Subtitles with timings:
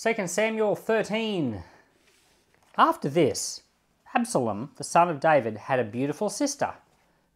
[0.00, 1.64] 2 Samuel 13.
[2.76, 3.62] After this,
[4.14, 6.74] Absalom, the son of David, had a beautiful sister,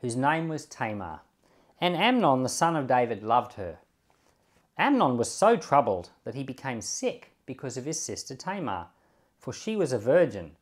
[0.01, 1.22] whose name was Tamar,
[1.80, 3.80] and Amnon, the son of David, loved her.
[4.79, 8.87] Amnon was so troubled that he became sick because of his sister Tamar,
[9.40, 10.53] for she was a virgin,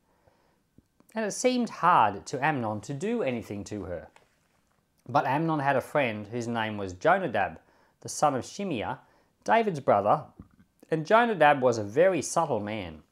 [1.14, 4.09] and it seemed hard to Amnon to do anything to her.
[5.07, 7.61] But Amnon had a friend whose name was Jonadab,
[8.01, 9.01] the son of Shimeah,
[9.45, 10.25] David's brother,
[10.90, 13.03] and Jonadab was a very subtle man.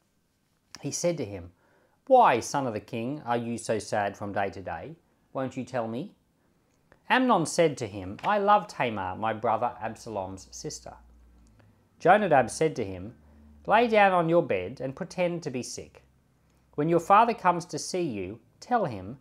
[0.81, 1.51] He said to him,
[2.07, 4.97] Why, son of the king, are you so sad from day to day?
[5.31, 6.15] Won't you tell me?
[7.09, 10.93] Amnon said to him, I love Tamar, my brother Absalom's sister.
[11.99, 13.15] Jonadab said to him,
[13.65, 16.03] Lay down on your bed and pretend to be sick.
[16.75, 19.19] When your father comes to see you, tell him,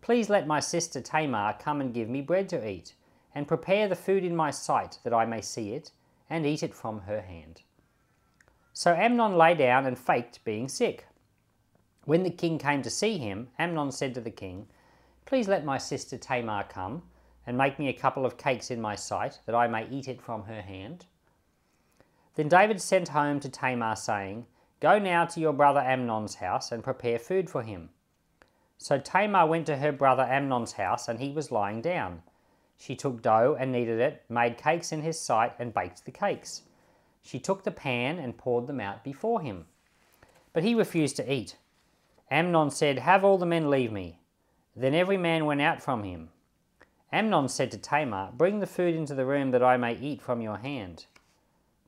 [0.00, 2.94] Please let my sister Tamar come and give me bread to eat,
[3.34, 5.90] and prepare the food in my sight that I may see it,
[6.30, 7.62] and eat it from her hand.
[8.78, 11.08] So Amnon lay down and faked being sick.
[12.04, 14.68] When the king came to see him, Amnon said to the king,
[15.26, 17.02] Please let my sister Tamar come,
[17.44, 20.22] and make me a couple of cakes in my sight, that I may eat it
[20.22, 21.06] from her hand.
[22.36, 24.46] Then David sent home to Tamar, saying,
[24.78, 27.90] Go now to your brother Amnon's house, and prepare food for him.
[28.76, 32.22] So Tamar went to her brother Amnon's house, and he was lying down.
[32.76, 36.62] She took dough and kneaded it, made cakes in his sight, and baked the cakes.
[37.22, 39.66] She took the pan and poured them out before him.
[40.52, 41.56] But he refused to eat.
[42.30, 44.18] Amnon said, Have all the men leave me.
[44.74, 46.30] Then every man went out from him.
[47.12, 50.40] Amnon said to Tamar, Bring the food into the room that I may eat from
[50.40, 51.06] your hand.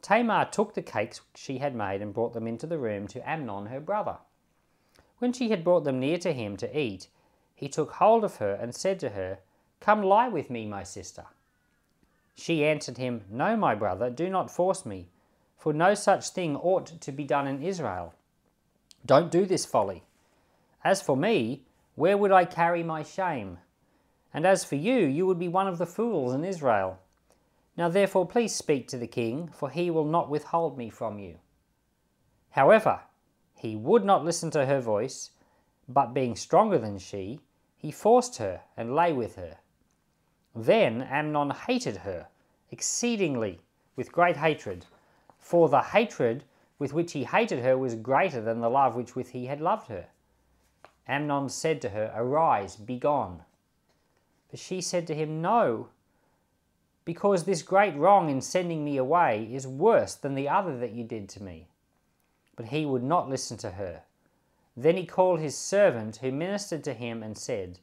[0.03, 3.67] Tamar took the cakes she had made and brought them into the room to Amnon
[3.67, 4.19] her brother.
[5.19, 7.09] When she had brought them near to him to eat,
[7.55, 9.41] he took hold of her and said to her,
[9.81, 11.27] Come lie with me, my sister.
[12.35, 15.09] She answered him, No, my brother, do not force me,
[15.61, 18.15] for no such thing ought to be done in Israel.
[19.05, 20.05] Don't do this folly.
[20.83, 21.65] As for me,
[21.97, 23.59] where would I carry my shame?
[24.33, 26.99] And as for you, you would be one of the fools in Israel.
[27.77, 31.37] Now therefore please speak to the king, for he will not withhold me from you.
[32.53, 33.01] However,
[33.55, 35.31] he would not listen to her voice,
[35.87, 37.41] but being stronger than she,
[37.77, 39.59] he forced her and lay with her.
[40.55, 42.29] Then Amnon hated her
[42.71, 43.61] exceedingly
[43.95, 44.87] with great hatred,
[45.41, 46.45] for the hatred
[46.79, 49.89] with which he hated her was greater than the love which with he had loved
[49.89, 50.07] her.
[51.09, 53.43] Amnon said to her, Arise, be gone.
[54.51, 55.89] But she said to him, No,
[57.05, 61.05] because this great wrong in sending me away is worse than the other that you
[61.05, 61.67] did to me.
[62.57, 64.03] But he would not listen to her.
[64.77, 67.81] Then he called his servant who ministered to him and said,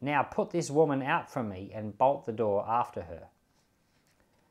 [0.00, 3.28] Now put this woman out from me and bolt the door after her.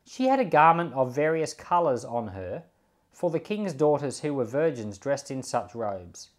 [0.10, 2.64] She had a garment of various colours on her,
[3.12, 6.30] for the king's daughters who were virgins dressed in such robes.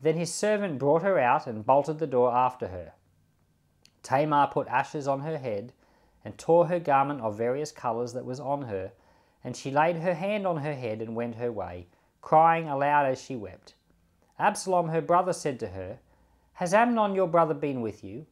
[0.00, 2.92] Then his servant brought her out and bolted the door after her.
[4.04, 5.72] Tamar put ashes on her head
[6.24, 8.92] and tore her garment of various colours that was on her,
[9.42, 11.88] and she laid her hand on her head and went her way,
[12.22, 13.74] crying aloud as she wept.
[14.38, 15.98] Absalom her brother said to her,
[16.52, 18.26] Has Amnon your brother been with you?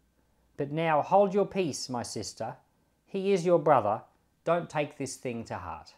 [0.56, 2.58] But now hold your peace, my sister.
[3.04, 4.02] He is your brother.
[4.48, 5.92] Don't take this thing to heart.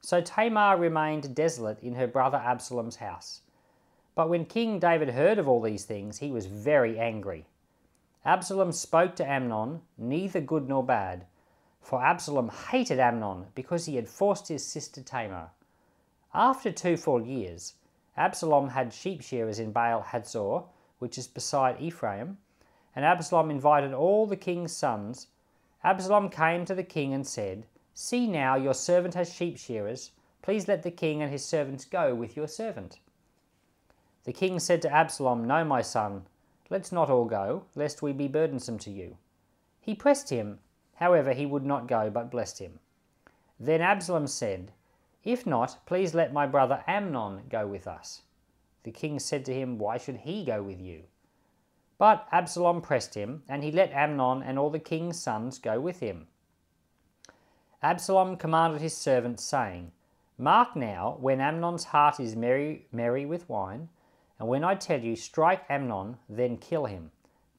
[0.00, 3.42] So Tamar remained desolate in her brother Absalom's house.
[4.14, 7.44] But when King David heard of all these things, he was very angry.
[8.24, 11.26] Absalom spoke to Amnon, neither good nor bad,
[11.82, 15.50] for Absalom hated Amnon because he had forced his sister Tamar.
[16.32, 17.74] After two full years,
[18.16, 20.62] Absalom had sheep shearers in Baal Hazor,
[21.00, 22.38] which is beside Ephraim,
[22.96, 25.26] and Absalom invited all the king's sons.
[25.84, 30.12] Absalom came to the king and said, See now, your servant has sheep shearers.
[30.40, 32.98] Please let the king and his servants go with your servant.
[34.24, 36.26] The king said to Absalom, No, my son,
[36.72, 39.18] Let's not all go, lest we be burdensome to you.
[39.78, 40.60] He pressed him,
[40.94, 42.78] however, he would not go, but blessed him.
[43.60, 44.72] Then Absalom said,
[45.22, 48.22] If not, please let my brother Amnon go with us.
[48.84, 51.02] The king said to him, Why should he go with you?
[52.02, 56.00] But Absalom pressed him, and he let Amnon and all the king's sons go with
[56.00, 56.26] him.
[57.80, 59.92] Absalom commanded his servants, saying,
[60.36, 63.88] Mark now, when Amnon's heart is merry, merry with wine,
[64.40, 67.12] and when I tell you, strike Amnon, then kill him.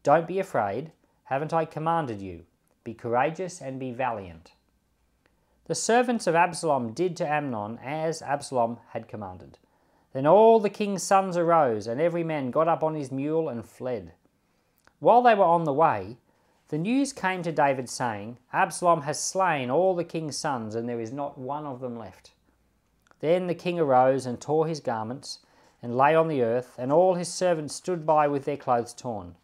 [0.04, 0.92] Don't be afraid.
[1.24, 2.44] Haven't I commanded you?
[2.84, 4.52] Be courageous and be valiant.
[5.68, 9.58] The servants of Absalom did to Amnon as Absalom had commanded.
[10.12, 13.66] Then all the king's sons arose, and every man got up on his mule and
[13.66, 14.12] fled.
[15.04, 16.16] While they were on the way,
[16.70, 21.02] the news came to David, saying, Absalom has slain all the king's sons, and there
[21.02, 22.32] is not one of them left.
[23.20, 25.40] Then the king arose and tore his garments
[25.82, 29.36] and lay on the earth, and all his servants stood by with their clothes torn.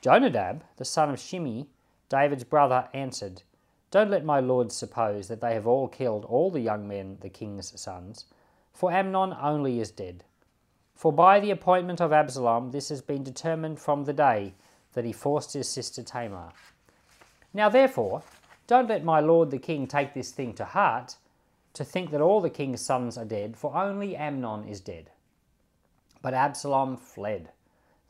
[0.00, 1.66] Jonadab, the son of Shimeah,
[2.08, 3.42] David's brother, answered,
[3.90, 7.28] Don't let my lords suppose that they have all killed all the young men, the
[7.28, 8.26] king's sons,
[8.72, 10.22] for Amnon only is dead.
[10.94, 14.54] For by the appointment of Absalom, this has been determined from the day
[14.98, 16.48] that he forced his sister Tamar.
[17.54, 18.24] Now therefore,
[18.66, 21.14] don't let my lord the king take this thing to heart,
[21.74, 25.10] to think that all the king's sons are dead, for only Amnon is dead.
[26.20, 27.50] But Absalom fled.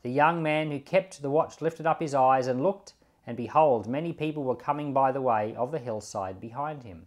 [0.01, 2.93] The young man who kept the watch lifted up his eyes and looked,
[3.27, 7.05] and behold, many people were coming by the way of the hillside behind him.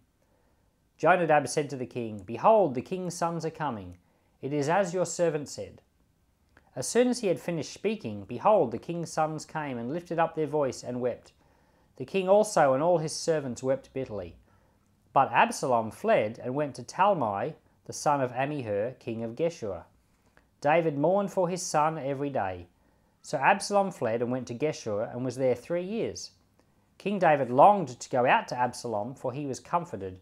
[0.97, 3.97] Jonadab said to the king, Behold, the king's sons are coming.
[4.41, 5.81] It is as your servant said.
[6.75, 10.35] As soon as he had finished speaking, behold, the king's sons came and lifted up
[10.35, 11.31] their voice and wept.
[11.97, 14.35] The king also and all his servants wept bitterly.
[15.13, 17.53] But Absalom fled and went to Talmai,
[17.85, 19.83] the son of Ammihur, king of Geshur.
[20.61, 22.67] David mourned for his son every day.
[23.21, 26.31] So Absalom fled and went to Geshur and was there three years.
[26.97, 30.19] King David longed to go out to Absalom, for he was comforted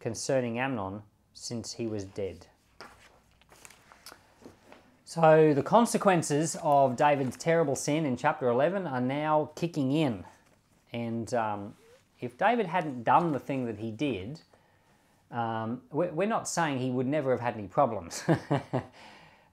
[0.00, 1.02] concerning Amnon,
[1.32, 2.46] since he was dead.
[5.14, 10.24] So the consequences of David's terrible sin in chapter 11 are now kicking in.
[10.92, 11.74] And um,
[12.18, 14.40] if David hadn't done the thing that he did,
[15.30, 18.24] um, we're not saying he would never have had any problems.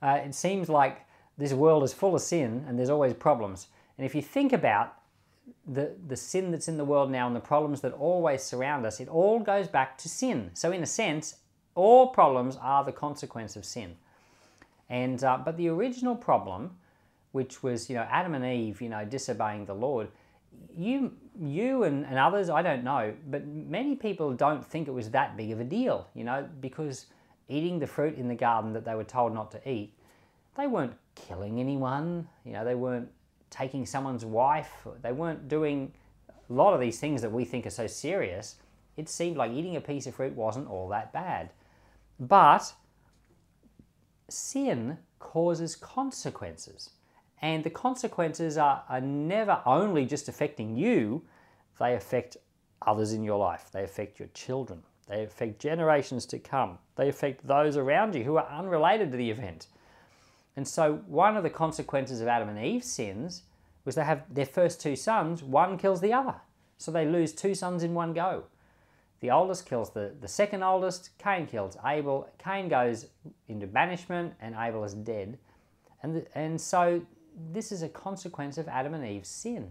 [0.03, 1.05] Uh, it seems like
[1.37, 3.67] this world is full of sin and there's always problems.
[3.99, 4.95] And if you think about
[5.67, 8.99] the, the sin that's in the world now and the problems that always surround us,
[8.99, 10.49] it all goes back to sin.
[10.55, 11.35] So, in a sense,
[11.75, 13.95] all problems are the consequence of sin.
[14.91, 16.71] And uh, but the original problem,
[17.31, 20.09] which was you know Adam and Eve, you know disobeying the Lord,
[20.77, 25.09] you you and, and others, I don't know, but many people don't think it was
[25.11, 27.05] that big of a deal, you know, because
[27.47, 29.93] eating the fruit in the garden that they were told not to eat,
[30.57, 33.09] they weren't killing anyone, you know, they weren't
[33.49, 35.93] taking someone's wife, they weren't doing
[36.29, 38.57] a lot of these things that we think are so serious.
[38.97, 41.51] It seemed like eating a piece of fruit wasn't all that bad.
[42.19, 42.73] But
[44.31, 46.91] sin causes consequences.
[47.41, 51.23] And the consequences are, are never only just affecting you,
[51.79, 52.37] they affect
[52.85, 53.69] others in your life.
[53.71, 54.83] They affect your children.
[55.07, 56.77] They affect generations to come.
[56.95, 59.67] They affect those around you who are unrelated to the event.
[60.55, 63.43] And so, one of the consequences of Adam and Eve's sins
[63.85, 66.35] was they have their first two sons, one kills the other.
[66.77, 68.43] So they lose two sons in one go.
[69.21, 72.27] The oldest kills the, the second oldest, Cain kills Abel.
[72.43, 73.05] Cain goes
[73.47, 75.37] into banishment, and Abel is dead.
[76.01, 77.03] And, the, and so,
[77.53, 79.69] this is a consequence of Adam and Eve's sin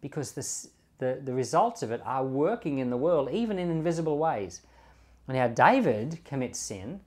[0.00, 0.68] because this,
[0.98, 4.62] the, the results of it are working in the world, even in invisible ways.
[5.26, 7.00] And now, David commits sin,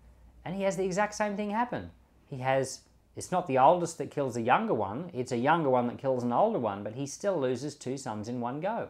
[0.43, 1.91] and he has the exact same thing happen.
[2.29, 2.81] He has,
[3.15, 6.23] it's not the oldest that kills a younger one, it's a younger one that kills
[6.23, 8.89] an older one, but he still loses two sons in one go.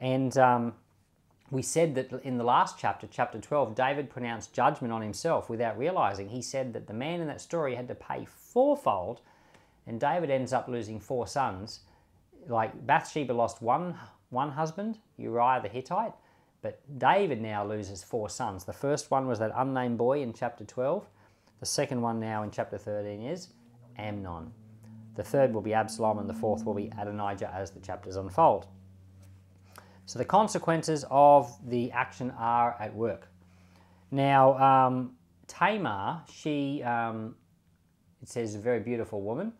[0.00, 0.72] And um,
[1.52, 5.76] we said that in the last chapter, chapter 12, David pronounced judgment on himself without
[5.76, 6.30] realizing.
[6.30, 9.20] He said that the man in that story had to pay fourfold,
[9.86, 11.80] and David ends up losing four sons
[12.48, 13.98] like Bathsheba lost one
[14.30, 16.14] one husband, Uriah the Hittite,
[16.62, 18.64] but David now loses four sons.
[18.64, 21.06] The first one was that unnamed boy in chapter 12.
[21.60, 23.48] The second one now in chapter 13 is
[23.98, 24.52] Amnon.
[25.16, 28.66] The third will be Absalom, and the fourth will be Adonijah as the chapters unfold.
[30.12, 33.28] So the consequences of the action are at work.
[34.10, 35.12] Now, um,
[35.46, 37.34] Tamar, she, um,
[38.20, 39.54] it says, a very beautiful woman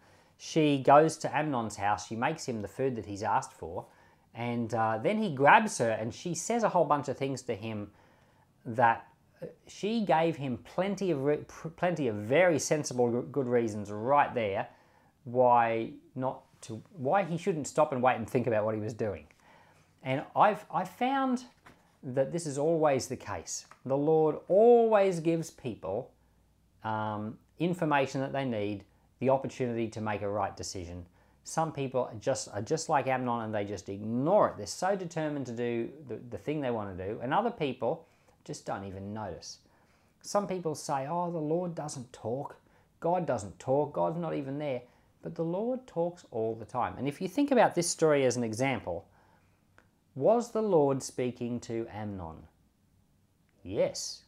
[0.44, 3.86] she goes to Amnon's house, she makes him the food that he's asked for,
[4.34, 7.54] and uh, then he grabs her and she says a whole bunch of things to
[7.54, 7.92] him
[8.66, 9.06] that
[9.40, 14.66] uh, she gave him plenty of plenty of very sensible good reasons right there
[15.22, 18.94] why not to why he shouldn't stop and wait and think about what he was
[18.94, 19.26] doing.
[20.02, 21.44] And I've I found
[22.02, 23.66] that this is always the case.
[23.86, 26.10] The Lord always gives people
[26.84, 28.84] um, information that they need
[29.20, 31.06] the opportunity to make a right decision.
[31.44, 34.56] Some people are just are just like Amnon and they just ignore it.
[34.56, 38.06] They're so determined to do the, the thing they want to do, and other people
[38.44, 39.58] just don't even notice.
[40.22, 42.56] Some people say, Oh, the Lord doesn't talk.
[43.00, 43.92] God doesn't talk.
[43.92, 44.82] God's not even there.
[45.22, 46.94] But the Lord talks all the time.
[46.98, 49.04] And if you think about this story as an example,
[50.14, 52.36] was the Lord speaking to Amnon?
[53.62, 54.24] Yes.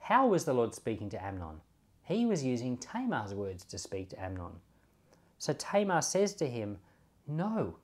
[0.00, 1.60] How was the Lord speaking to Amnon?
[2.02, 4.52] He was using Tamar's words to speak to Amnon.
[5.38, 6.78] So Tamar says to him,
[7.26, 7.76] No,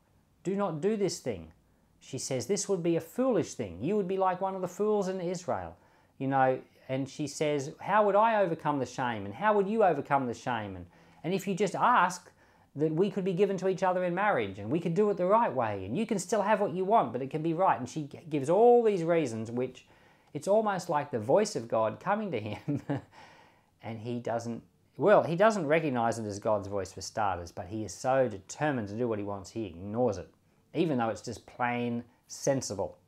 [0.42, 1.52] do not do this thing.
[2.00, 3.78] She says, This would be a foolish thing.
[3.82, 5.76] You would be like one of the fools in Israel.
[6.18, 6.58] You know,
[6.88, 9.26] and she says, How would I overcome the shame?
[9.26, 10.76] And how would you overcome the shame?
[10.76, 10.86] And,
[11.22, 12.30] and if you just ask,
[12.76, 15.16] that we could be given to each other in marriage and we could do it
[15.16, 17.54] the right way and you can still have what you want, but it can be
[17.54, 17.78] right.
[17.78, 19.86] And she gives all these reasons, which
[20.32, 22.82] it's almost like the voice of God coming to him,
[23.82, 24.62] and he doesn't.
[24.96, 28.88] Well, he doesn't recognize it as God's voice for starters, but he is so determined
[28.88, 30.28] to do what he wants, he ignores it,
[30.72, 32.98] even though it's just plain sensible.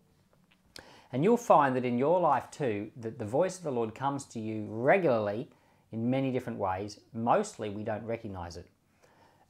[1.13, 4.25] And you'll find that in your life too, that the voice of the Lord comes
[4.27, 5.49] to you regularly
[5.93, 6.99] in many different ways.
[7.15, 8.67] Mostly we don't recognize it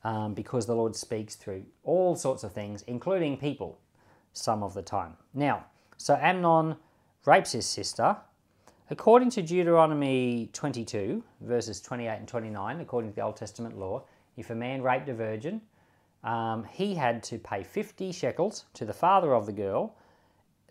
[0.07, 3.77] um, because the Lord speaks through all sorts of things, including people,
[4.33, 5.15] some of the time.
[5.35, 5.65] Now,
[5.97, 6.77] so Amnon
[7.25, 8.17] rapes his sister.
[8.89, 14.05] According to Deuteronomy 22, verses 28 and 29, according to the Old Testament law,
[14.37, 15.61] if a man raped a virgin,
[16.23, 19.97] um, he had to pay 50 shekels to the father of the girl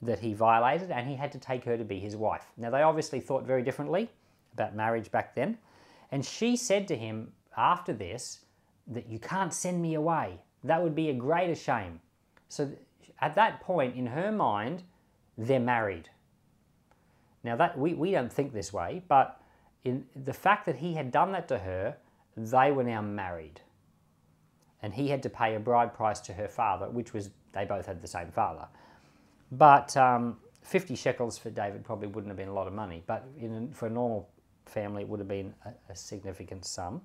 [0.01, 2.45] that he violated, and he had to take her to be his wife.
[2.55, 4.09] Now, they obviously thought very differently
[4.53, 5.57] about marriage back then.
[6.09, 8.45] And she said to him after this
[8.87, 10.39] that you can't send me away.
[10.63, 11.99] That would be a greater shame.
[12.49, 12.71] So
[13.21, 14.83] at that point, in her mind,
[15.37, 16.09] they're married.
[17.43, 19.41] Now that we, we don't think this way, but
[19.83, 21.97] in the fact that he had done that to her,
[22.35, 23.61] they were now married.
[24.81, 27.85] And he had to pay a bride price to her father, which was they both
[27.85, 28.67] had the same father.
[29.51, 33.25] But um, 50 shekels for David probably wouldn't have been a lot of money, but
[33.39, 34.29] in, for a normal
[34.65, 37.01] family, it would have been a, a significant sum.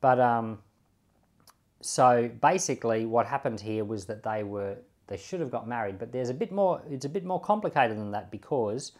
[0.00, 0.58] But um,
[1.80, 6.12] so basically, what happened here was that they were they should have got married, but
[6.12, 6.82] there's a bit more.
[6.90, 8.92] It's a bit more complicated than that because,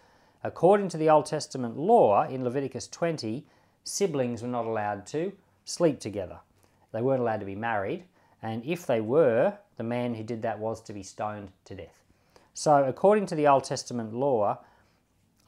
[0.44, 3.47] according to the Old Testament law in Leviticus 20,
[3.85, 5.32] siblings were not allowed to
[5.64, 6.38] sleep together.
[6.92, 8.04] They weren't allowed to be married,
[8.42, 12.04] and if they were, the man who did that was to be stoned to death.
[12.54, 14.61] So, according to the Old Testament law,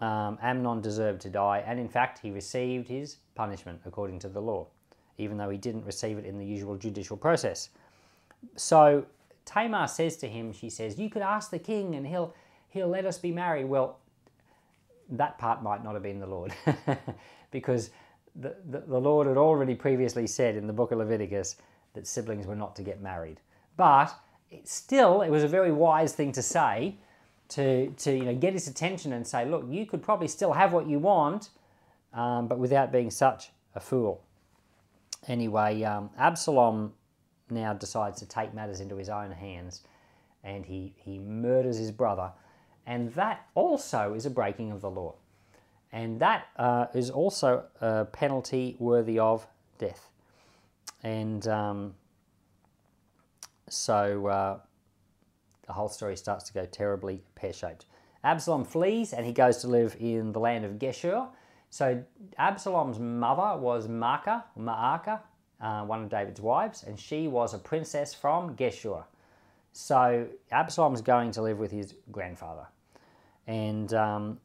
[0.00, 4.42] um, Amnon deserved to die, and in fact, he received his punishment according to the
[4.42, 4.66] law
[5.20, 7.70] even though he didn't receive it in the usual judicial process.
[8.56, 9.04] So
[9.44, 12.34] Tamar says to him, she says, You could ask the king and he'll,
[12.68, 13.66] he'll let us be married.
[13.66, 13.98] Well,
[15.10, 16.54] that part might not have been the Lord
[17.50, 17.90] because
[18.36, 21.56] the, the, the, Lord had already previously said in the book of Leviticus
[21.94, 23.40] that siblings were not to get married.
[23.76, 24.14] But
[24.50, 26.96] it, still, it was a very wise thing to say
[27.48, 30.72] to, to you know, get his attention and say, Look, you could probably still have
[30.72, 31.50] what you want,
[32.14, 34.22] um, but without being such a fool
[35.28, 36.92] anyway, um, Absalom
[37.50, 39.82] now decides to take matters into his own hands
[40.42, 42.32] and he, he murders his brother.
[42.86, 45.14] And that also is a breaking of the law.
[45.92, 49.46] And that uh, is also a penalty worthy of
[49.78, 50.08] death.
[51.02, 51.94] And um,
[53.68, 54.58] so uh,
[55.66, 57.86] the whole story starts to go terribly pear shaped.
[58.22, 61.28] Absalom flees and he goes to live in the land of Geshur
[61.70, 62.02] so
[62.36, 64.42] Absalom's mother was Maacah,
[65.60, 69.04] uh, one of David's wives, and she was a princess from Geshur.
[69.72, 72.66] So Absalom's going to live with his grandfather.
[73.46, 74.40] And um,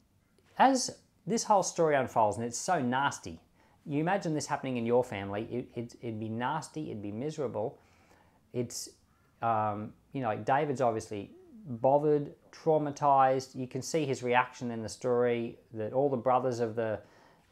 [0.60, 3.40] as this whole story unfolds, and it's so nasty,
[3.88, 7.80] you imagine this happening in your family, it, would it, be nasty, it'd be miserable.
[8.54, 8.90] It's,
[9.42, 11.32] um, you know, like David's obviously
[11.68, 13.56] bothered, traumatized.
[13.56, 17.00] You can see his reaction in the story that all the brothers of the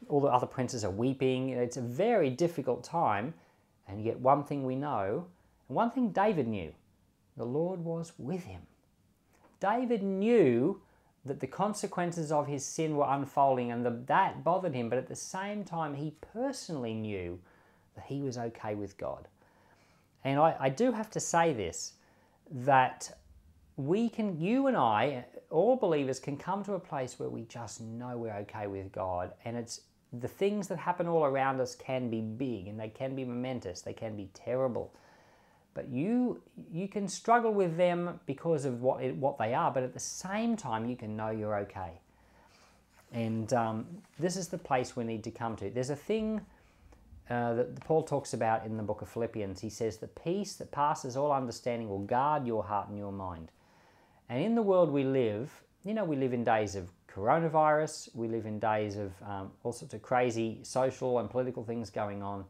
[0.08, 1.50] all the other princes are weeping.
[1.50, 3.34] It's a very difficult time,
[3.88, 5.26] and yet one thing we know,
[5.68, 6.72] and one thing David knew
[7.36, 8.62] the Lord was with him.
[9.60, 10.80] David knew
[11.24, 15.08] that the consequences of his sin were unfolding and the, that bothered him, but at
[15.08, 17.40] the same time, he personally knew
[17.94, 19.26] that he was okay with God.
[20.22, 21.94] And I, I do have to say this
[22.50, 23.16] that
[23.76, 27.80] we can, you and I, all believers, can come to a place where we just
[27.80, 29.80] know we're okay with God, and it's
[30.20, 33.80] the things that happen all around us can be big and they can be momentous,
[33.80, 34.92] they can be terrible.
[35.74, 36.40] But you
[36.72, 40.00] you can struggle with them because of what it, what they are, but at the
[40.00, 42.00] same time you can know you're okay.
[43.12, 43.86] And um,
[44.18, 45.70] this is the place we need to come to.
[45.70, 46.40] There's a thing
[47.30, 49.60] uh, that Paul talks about in the book of Philippians.
[49.60, 53.50] He says, The peace that passes all understanding will guard your heart and your mind.
[54.28, 58.14] And in the world we live, you know, we live in days of coronavirus.
[58.14, 62.22] We live in days of um, all sorts of crazy social and political things going
[62.22, 62.44] on.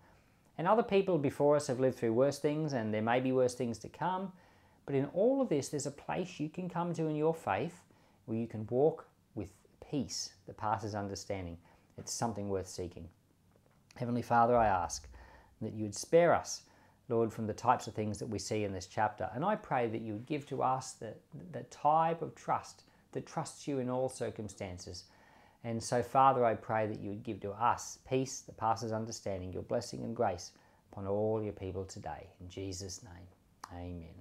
[0.57, 3.55] And other people before us have lived through worse things, and there may be worse
[3.55, 4.33] things to come.
[4.87, 7.81] But in all of this, there's a place you can come to in your faith
[8.27, 9.49] where you can walk with
[9.91, 11.59] peace that passes understanding.
[11.99, 13.09] It's something worth seeking.
[13.97, 15.09] Heavenly Father, I ask
[15.61, 16.63] that you would spare us,
[17.09, 19.31] Lord, from the types of things that we see in this chapter.
[19.35, 21.15] And I pray that you would give to us the,
[21.53, 22.83] the type of trust
[23.15, 25.05] that trusts you in all circumstances.
[25.65, 29.53] And so, Father, I pray that you would give to us peace that passes understanding,
[29.53, 30.53] your blessing and grace
[30.93, 32.29] upon all your people today.
[32.41, 33.27] In Jesus' name,
[33.73, 34.13] amen.